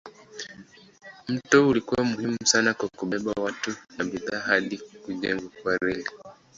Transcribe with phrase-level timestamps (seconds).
[1.27, 6.09] Mto ulikuwa muhimu sana kwa kubeba watu na bidhaa hadi kujengwa kwa reli.